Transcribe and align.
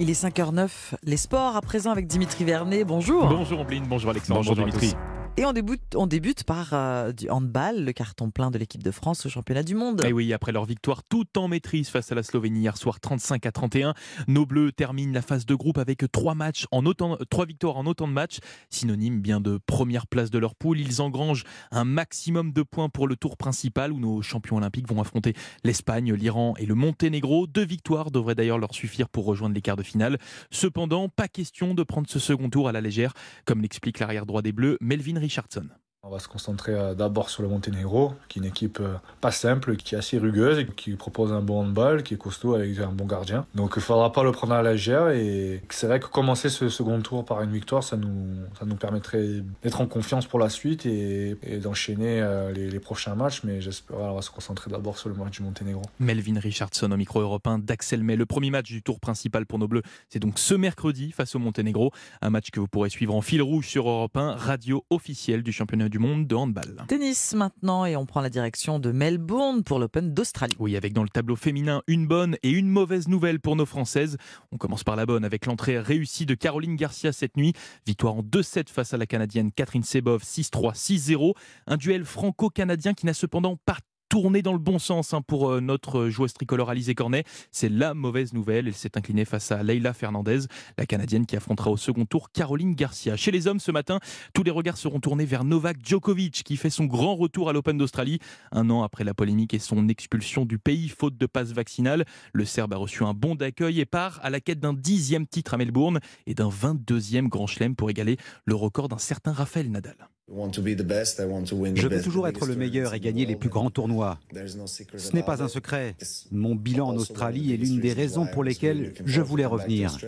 Il 0.00 0.10
est 0.10 0.24
5h09, 0.24 0.68
les 1.04 1.16
sports 1.16 1.54
à 1.54 1.60
présent 1.60 1.92
avec 1.92 2.08
Dimitri 2.08 2.44
Vernet. 2.44 2.82
Bonjour. 2.84 3.28
Bonjour 3.28 3.60
Ombline, 3.60 3.84
bonjour 3.88 4.10
Alexandre. 4.10 4.40
Bonjour, 4.40 4.56
Dimitri. 4.56 4.94
Et 5.36 5.44
on 5.44 5.52
débute, 5.52 6.44
par 6.44 6.68
euh, 6.74 7.10
du 7.10 7.28
handball, 7.28 7.84
le 7.84 7.92
carton 7.92 8.30
plein 8.30 8.52
de 8.52 8.58
l'équipe 8.58 8.84
de 8.84 8.92
France 8.92 9.26
au 9.26 9.28
championnat 9.28 9.64
du 9.64 9.74
monde. 9.74 10.04
Et 10.04 10.12
oui, 10.12 10.32
après 10.32 10.52
leur 10.52 10.64
victoire 10.64 11.02
tout 11.02 11.26
en 11.36 11.48
maîtrise 11.48 11.88
face 11.88 12.12
à 12.12 12.14
la 12.14 12.22
Slovénie 12.22 12.60
hier 12.60 12.76
soir 12.76 13.00
35 13.00 13.44
à 13.44 13.50
31, 13.50 13.94
nos 14.28 14.46
Bleus 14.46 14.70
terminent 14.70 15.12
la 15.12 15.22
phase 15.22 15.44
de 15.44 15.56
groupe 15.56 15.78
avec 15.78 16.04
trois 16.12 16.36
matchs 16.36 16.66
en 16.70 16.86
autant, 16.86 17.18
trois 17.30 17.46
victoires 17.46 17.76
en 17.76 17.86
autant 17.86 18.06
de 18.06 18.12
matchs, 18.12 18.38
synonyme 18.70 19.20
bien 19.20 19.40
de 19.40 19.58
première 19.66 20.06
place 20.06 20.30
de 20.30 20.38
leur 20.38 20.54
poule. 20.54 20.78
Ils 20.78 21.02
engrangent 21.02 21.42
un 21.72 21.84
maximum 21.84 22.52
de 22.52 22.62
points 22.62 22.88
pour 22.88 23.08
le 23.08 23.16
tour 23.16 23.36
principal 23.36 23.92
où 23.92 23.98
nos 23.98 24.22
champions 24.22 24.58
olympiques 24.58 24.88
vont 24.88 25.00
affronter 25.00 25.34
l'Espagne, 25.64 26.14
l'Iran 26.14 26.54
et 26.58 26.66
le 26.66 26.76
Monténégro. 26.76 27.48
Deux 27.48 27.66
victoires 27.66 28.12
devraient 28.12 28.36
d'ailleurs 28.36 28.58
leur 28.58 28.72
suffire 28.72 29.08
pour 29.08 29.24
rejoindre 29.24 29.56
les 29.56 29.62
quarts 29.62 29.76
de 29.76 29.82
finale. 29.82 30.18
Cependant, 30.52 31.08
pas 31.08 31.26
question 31.26 31.74
de 31.74 31.82
prendre 31.82 32.08
ce 32.08 32.20
second 32.20 32.50
tour 32.50 32.68
à 32.68 32.72
la 32.72 32.80
légère, 32.80 33.14
comme 33.46 33.62
l'explique 33.62 33.98
l'arrière 33.98 34.26
droit 34.26 34.40
des 34.40 34.52
Bleus, 34.52 34.78
Melvin 34.80 35.23
Richardson. 35.24 35.72
On 36.06 36.10
va 36.10 36.18
se 36.18 36.28
concentrer 36.28 36.74
euh, 36.74 36.94
d'abord 36.94 37.30
sur 37.30 37.42
le 37.42 37.48
Monténégro, 37.48 38.12
qui 38.28 38.38
est 38.38 38.42
une 38.42 38.48
équipe 38.48 38.78
euh, 38.78 38.96
pas 39.22 39.30
simple, 39.30 39.74
qui 39.76 39.94
est 39.94 39.98
assez 39.98 40.18
rugueuse, 40.18 40.66
qui 40.76 40.90
propose 40.96 41.32
un 41.32 41.40
bon 41.40 41.62
handball, 41.62 42.02
qui 42.02 42.12
est 42.12 42.18
costaud 42.18 42.52
avec 42.52 42.78
un 42.78 42.92
bon 42.92 43.06
gardien. 43.06 43.46
Donc 43.54 43.72
il 43.76 43.78
ne 43.78 43.84
faudra 43.84 44.12
pas 44.12 44.22
le 44.22 44.30
prendre 44.30 44.52
à 44.52 44.60
la 44.60 44.72
légère. 44.72 45.08
Et 45.08 45.62
c'est 45.70 45.86
vrai 45.86 46.00
que 46.00 46.06
commencer 46.06 46.50
ce 46.50 46.68
second 46.68 47.00
tour 47.00 47.24
par 47.24 47.40
une 47.40 47.50
victoire, 47.50 47.82
ça 47.82 47.96
nous, 47.96 48.76
permettrait 48.78 49.42
d'être 49.62 49.80
en 49.80 49.86
confiance 49.86 50.26
pour 50.26 50.38
la 50.38 50.50
suite 50.50 50.84
et, 50.84 51.38
d'enchaîner 51.62 52.20
euh, 52.20 52.52
les, 52.52 52.80
prochains 52.80 53.14
matchs. 53.14 53.40
Mais 53.42 53.62
j'espère 53.62 53.96
qu'on 53.96 54.14
va 54.14 54.20
se 54.20 54.30
concentrer 54.30 54.70
d'abord 54.70 54.98
sur 54.98 55.08
le 55.08 55.14
match 55.14 55.38
du 55.38 55.42
Monténégro. 55.42 55.80
Melvin 56.00 56.38
Richardson 56.38 56.92
au 56.92 56.98
micro 56.98 57.22
européen 57.22 57.58
d'Axel 57.58 58.04
May. 58.04 58.16
Le 58.16 58.26
premier 58.26 58.50
match 58.50 58.66
du 58.66 58.82
tour 58.82 59.00
principal 59.00 59.46
pour 59.46 59.58
nos 59.58 59.68
Bleus, 59.68 59.82
c'est 60.10 60.18
donc 60.18 60.38
ce 60.38 60.52
mercredi 60.52 61.12
face 61.12 61.34
au 61.34 61.38
Monténégro. 61.38 61.92
Un 62.20 62.28
match 62.28 62.50
que 62.50 62.60
vous 62.60 62.68
pourrez 62.68 62.90
suivre 62.90 63.14
en 63.14 63.22
fil 63.22 63.40
rouge 63.40 63.68
sur 63.68 63.88
Europe 63.88 64.18
1, 64.18 64.34
radio 64.34 64.84
officielle 64.90 65.42
du 65.42 65.50
championnat 65.50 65.88
du 65.94 66.00
monde 66.00 66.26
de 66.26 66.34
handball. 66.34 66.84
Tennis 66.88 67.34
maintenant 67.34 67.84
et 67.84 67.94
on 67.94 68.04
prend 68.04 68.20
la 68.20 68.28
direction 68.28 68.80
de 68.80 68.90
Melbourne 68.90 69.62
pour 69.62 69.78
l'Open 69.78 70.12
d'Australie. 70.12 70.56
Oui, 70.58 70.76
avec 70.76 70.92
dans 70.92 71.04
le 71.04 71.08
tableau 71.08 71.36
féminin 71.36 71.82
une 71.86 72.08
bonne 72.08 72.36
et 72.42 72.50
une 72.50 72.68
mauvaise 72.68 73.06
nouvelle 73.06 73.38
pour 73.38 73.54
nos 73.54 73.64
Françaises. 73.64 74.16
On 74.50 74.56
commence 74.56 74.82
par 74.82 74.96
la 74.96 75.06
bonne 75.06 75.24
avec 75.24 75.46
l'entrée 75.46 75.78
réussie 75.78 76.26
de 76.26 76.34
Caroline 76.34 76.74
Garcia 76.74 77.12
cette 77.12 77.36
nuit. 77.36 77.52
Victoire 77.86 78.16
en 78.16 78.22
2-7 78.22 78.70
face 78.70 78.92
à 78.92 78.96
la 78.96 79.06
Canadienne 79.06 79.52
Catherine 79.52 79.84
Sebov 79.84 80.24
6-3, 80.24 80.74
6-0. 80.74 81.34
Un 81.68 81.76
duel 81.76 82.04
franco-canadien 82.04 82.92
qui 82.94 83.06
n'a 83.06 83.14
cependant 83.14 83.56
pas 83.64 83.78
tourné 84.14 84.42
dans 84.42 84.52
le 84.52 84.60
bon 84.60 84.78
sens 84.78 85.12
hein, 85.12 85.22
pour 85.22 85.50
euh, 85.50 85.60
notre 85.60 86.08
joueuse 86.08 86.32
tricolore 86.34 86.70
Alizé 86.70 86.94
Cornet. 86.94 87.24
C'est 87.50 87.68
la 87.68 87.94
mauvaise 87.94 88.32
nouvelle. 88.32 88.68
Elle 88.68 88.74
s'est 88.74 88.96
inclinée 88.96 89.24
face 89.24 89.50
à 89.50 89.64
Leila 89.64 89.92
Fernandez, 89.92 90.42
la 90.78 90.86
Canadienne 90.86 91.26
qui 91.26 91.34
affrontera 91.34 91.72
au 91.72 91.76
second 91.76 92.04
tour 92.04 92.30
Caroline 92.30 92.76
Garcia. 92.76 93.16
Chez 93.16 93.32
les 93.32 93.48
hommes 93.48 93.58
ce 93.58 93.72
matin, 93.72 93.98
tous 94.32 94.44
les 94.44 94.52
regards 94.52 94.76
seront 94.76 95.00
tournés 95.00 95.24
vers 95.24 95.42
Novak 95.42 95.78
Djokovic 95.84 96.44
qui 96.44 96.56
fait 96.56 96.70
son 96.70 96.84
grand 96.84 97.16
retour 97.16 97.48
à 97.48 97.52
l'Open 97.52 97.76
d'Australie. 97.76 98.20
Un 98.52 98.70
an 98.70 98.84
après 98.84 99.02
la 99.02 99.14
polémique 99.14 99.52
et 99.52 99.58
son 99.58 99.88
expulsion 99.88 100.44
du 100.44 100.60
pays 100.60 100.90
faute 100.90 101.16
de 101.16 101.26
passe 101.26 101.50
vaccinale, 101.50 102.04
le 102.32 102.44
Serbe 102.44 102.72
a 102.72 102.76
reçu 102.76 103.02
un 103.02 103.14
bon 103.14 103.34
d'accueil 103.34 103.80
et 103.80 103.84
part 103.84 104.20
à 104.22 104.30
la 104.30 104.38
quête 104.38 104.60
d'un 104.60 104.74
dixième 104.74 105.26
titre 105.26 105.54
à 105.54 105.56
Melbourne 105.56 105.98
et 106.28 106.34
d'un 106.34 106.50
22e 106.50 107.26
Grand 107.26 107.48
Chelem 107.48 107.74
pour 107.74 107.90
égaler 107.90 108.18
le 108.44 108.54
record 108.54 108.88
d'un 108.88 108.98
certain 108.98 109.32
Rafael 109.32 109.72
Nadal. 109.72 109.96
Je 110.26 111.86
veux 111.86 112.02
toujours 112.02 112.26
être 112.26 112.46
le 112.46 112.56
meilleur 112.56 112.94
et 112.94 113.00
gagner 113.00 113.26
les 113.26 113.36
plus 113.36 113.50
grands 113.50 113.68
tournois. 113.68 114.18
Ce 114.32 115.12
n'est 115.12 115.22
pas 115.22 115.42
un 115.42 115.48
secret. 115.48 115.96
Mon 116.32 116.54
bilan 116.54 116.88
en 116.88 116.96
Australie 116.96 117.52
est 117.52 117.58
l'une 117.58 117.78
des 117.80 117.92
raisons 117.92 118.26
pour 118.26 118.42
lesquelles 118.42 118.94
je 119.04 119.20
voulais 119.20 119.44
revenir. 119.44 119.98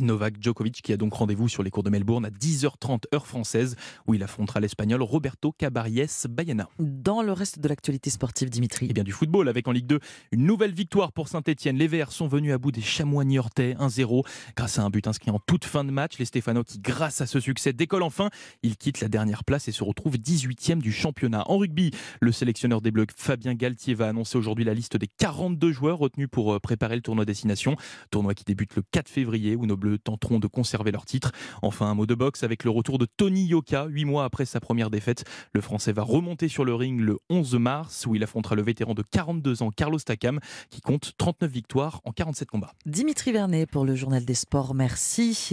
Novak 0.00 0.34
Djokovic 0.40 0.82
qui 0.82 0.92
a 0.92 0.96
donc 0.96 1.14
rendez-vous 1.14 1.48
sur 1.48 1.62
les 1.62 1.70
cours 1.70 1.84
de 1.84 1.90
Melbourne 1.90 2.24
à 2.26 2.30
10h30 2.30 3.04
heure 3.14 3.28
française 3.28 3.76
où 4.08 4.14
il 4.14 4.22
affrontera 4.24 4.58
l'Espagnol 4.58 5.00
Roberto 5.00 5.52
Cabarries 5.52 6.24
Bayana. 6.28 6.68
Dans 6.80 7.22
le 7.22 7.32
reste 7.32 7.60
de 7.60 7.68
l'actualité 7.68 8.10
sportive, 8.10 8.50
Dimitri. 8.50 8.86
Et 8.90 8.92
bien 8.92 9.04
du 9.04 9.12
football 9.12 9.48
avec 9.48 9.68
en 9.68 9.72
Ligue 9.72 9.86
2 9.86 10.00
une 10.32 10.44
nouvelle 10.44 10.72
victoire 10.72 11.12
pour 11.12 11.28
Saint-Etienne. 11.28 11.76
Les 11.76 11.86
Verts 11.86 12.10
sont 12.10 12.26
venus 12.26 12.52
à 12.52 12.58
bout 12.58 12.72
des 12.72 12.82
Chamois 12.82 13.24
niortais 13.24 13.74
1-0 13.74 14.26
grâce 14.56 14.80
à 14.80 14.82
un 14.82 14.90
but 14.90 15.06
inscrit 15.06 15.30
en 15.30 15.38
toute 15.38 15.64
fin 15.64 15.84
de 15.84 15.92
match. 15.92 16.18
Les 16.18 16.24
Stéphanois 16.24 16.64
qui 16.64 16.80
grâce 16.80 17.20
à 17.20 17.26
ce 17.26 17.38
succès 17.38 17.72
décollent 17.72 18.02
enfin. 18.02 18.28
Il 18.62 18.76
quitte 18.76 19.00
la 19.00 19.08
dernière 19.08 19.44
place 19.44 19.68
et 19.68 19.72
se 19.72 19.84
retrouve 19.84 20.16
18e 20.16 20.78
du 20.78 20.92
championnat. 20.92 21.44
En 21.46 21.58
rugby, 21.58 21.90
le 22.20 22.32
sélectionneur 22.32 22.80
des 22.80 22.90
Bleus, 22.90 23.06
Fabien 23.16 23.54
Galtier, 23.54 23.94
va 23.94 24.08
annoncer 24.08 24.38
aujourd'hui 24.38 24.64
la 24.64 24.74
liste 24.74 24.96
des 24.96 25.06
42 25.06 25.72
joueurs 25.72 25.98
retenus 25.98 26.28
pour 26.30 26.54
euh, 26.54 26.58
préparer 26.58 26.96
le 26.96 27.02
tournoi 27.02 27.24
destination. 27.24 27.76
Tournoi 28.10 28.34
qui 28.34 28.44
débute 28.44 28.74
le 28.76 28.82
4 28.90 29.08
février 29.08 29.56
où 29.56 29.66
nos 29.66 29.76
Bleus 29.76 29.98
tenteront 29.98 30.38
de 30.38 30.46
conserver 30.46 30.92
leur 30.92 31.04
titre. 31.04 31.32
Enfin, 31.62 31.86
un 31.86 31.94
mot 31.94 32.06
de 32.06 32.14
boxe 32.14 32.42
avec 32.42 32.64
le 32.64 32.70
retour 32.70 32.98
de 32.98 33.06
Tony 33.16 33.46
Yoka. 33.46 33.86
Huit 33.86 34.04
mois 34.04 34.24
après 34.24 34.44
sa 34.44 34.60
première 34.60 34.90
défaite, 34.90 35.24
le 35.52 35.60
Français 35.60 35.92
va 35.92 36.02
remonter 36.02 36.48
sur 36.48 36.64
le 36.64 36.74
ring 36.74 37.00
le 37.00 37.18
11 37.30 37.54
mars 37.56 38.06
où 38.06 38.14
il 38.14 38.22
affrontera 38.22 38.54
le 38.54 38.62
vétéran 38.62 38.94
de 38.94 39.02
42 39.02 39.62
ans, 39.62 39.70
Carlos 39.70 39.98
Takam, 39.98 40.40
qui 40.70 40.80
compte 40.80 41.12
39 41.18 41.50
victoires 41.50 42.00
en 42.04 42.12
47 42.12 42.48
combats. 42.48 42.72
Dimitri 42.84 43.32
Vernet 43.32 43.66
pour 43.66 43.84
le 43.84 43.94
journal 43.94 44.24
des 44.24 44.34
sports. 44.34 44.74
Merci. 44.74 45.36